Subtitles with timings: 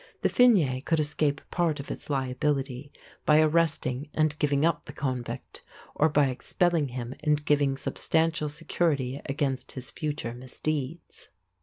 [0.23, 2.91] The fine could escape part of its liability
[3.23, 5.61] by arresting and giving up the convict,
[5.93, 11.29] or by expelling him and giving substantial security against his future misdeeds.